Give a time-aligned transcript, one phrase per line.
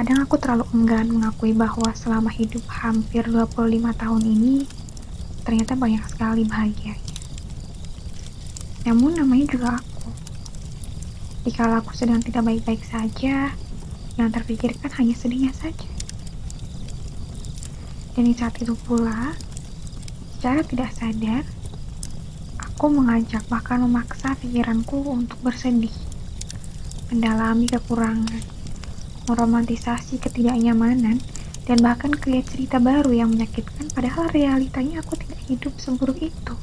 [0.00, 3.52] Kadang aku terlalu enggan mengakui bahwa selama hidup hampir 25
[4.00, 4.64] tahun ini,
[5.44, 7.20] ternyata banyak sekali bahagianya.
[8.88, 10.08] Namun namanya juga aku.
[11.44, 13.52] Jika aku sedang tidak baik-baik saja,
[14.16, 15.92] yang terpikirkan hanya sedihnya saja.
[18.16, 19.36] Dan di saat itu pula,
[20.40, 21.44] secara tidak sadar,
[22.56, 25.92] aku mengajak bahkan memaksa pikiranku untuk bersedih,
[27.12, 28.59] mendalami kekurangan,
[29.30, 31.22] meromantisasi ketidaknyamanan,
[31.70, 36.54] dan bahkan kreat cerita baru yang menyakitkan padahal realitanya aku tidak hidup seburuk itu.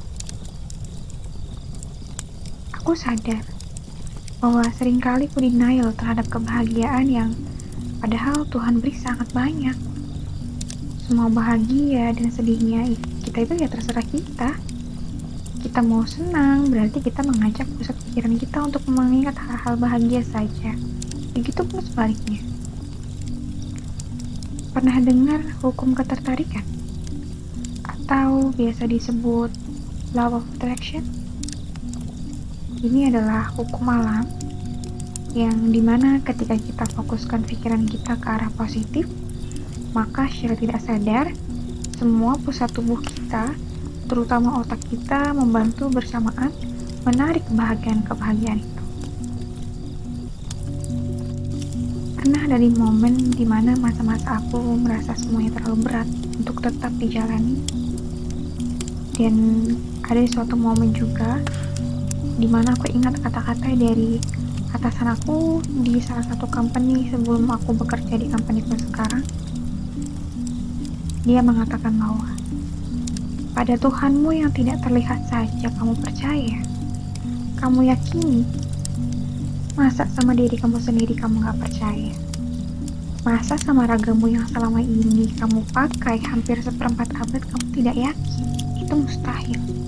[2.76, 3.40] Aku sadar
[4.44, 7.32] bahwa sering kali ku denial terhadap kebahagiaan yang
[8.04, 9.76] padahal Tuhan beri sangat banyak.
[11.08, 12.92] Semua bahagia dan sedihnya
[13.24, 14.52] kita itu ya terserah kita.
[15.58, 20.76] Kita mau senang, berarti kita mengajak pusat pikiran kita untuk mengingat hal-hal bahagia saja.
[21.32, 22.57] Begitu pun sebaliknya.
[24.78, 26.62] Pernah dengar hukum ketertarikan?
[27.82, 29.50] Atau biasa disebut
[30.14, 31.02] law of attraction?
[32.86, 34.30] Ini adalah hukum alam
[35.34, 39.10] yang di mana ketika kita fokuskan pikiran kita ke arah positif,
[39.98, 41.26] maka secara tidak sadar,
[41.98, 43.58] semua pusat tubuh kita,
[44.06, 46.54] terutama otak kita, membantu bersamaan
[47.02, 48.77] menarik kebahagiaan-kebahagiaan itu.
[52.28, 57.64] Pernah ada di momen di mana masa-masa aku merasa semuanya terlalu berat untuk tetap dijalani.
[59.16, 59.36] Dan
[60.04, 61.40] ada suatu momen juga
[62.36, 64.20] di mana aku ingat kata-kata dari
[64.76, 69.24] atasan aku di salah satu company sebelum aku bekerja di company aku sekarang.
[71.24, 72.28] Dia mengatakan bahwa
[73.56, 76.60] pada Tuhanmu yang tidak terlihat saja kamu percaya,
[77.56, 78.44] kamu yakini
[79.78, 82.10] Masa sama diri kamu sendiri kamu gak percaya?
[83.22, 88.46] Masa sama ragamu yang selama ini kamu pakai hampir seperempat abad kamu tidak yakin?
[88.82, 89.87] Itu mustahil.